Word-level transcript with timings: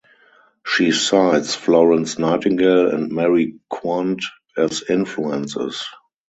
She 0.65 0.91
cites 0.93 1.53
Florence 1.53 2.17
Nightingale 2.17 2.87
and 2.89 3.11
Mary 3.11 3.59
Quant 3.69 4.23
as 4.57 4.83
influences. 4.89 5.85